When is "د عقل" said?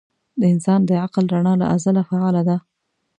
0.85-1.25